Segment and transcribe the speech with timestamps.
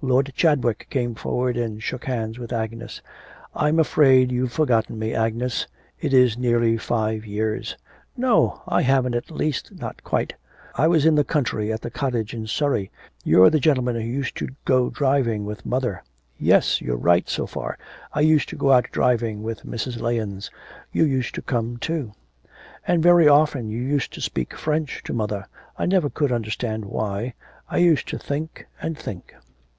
[0.00, 3.00] Lord Chadwick came forward and shook hands with Agnes.
[3.54, 5.66] 'I'm afraid you've forgotten me, Agnes.
[5.98, 7.76] It is nearly five years'
[8.16, 10.34] 'No; I haven't, at least not quite.
[10.78, 12.90] It was in the country, at the cottage in Surrey.
[13.24, 16.02] You're the gentleman who used to go out driving with mother.'
[16.38, 17.78] 'Yes; you're right so far,
[18.12, 20.00] I used to go out driving with Mrs.
[20.00, 20.50] Lahens.
[20.92, 22.12] You used to come too.'
[22.86, 25.46] 'And very often you used to speak French to mother.
[25.78, 27.34] I never could understand why
[27.70, 29.34] I used to think and think.'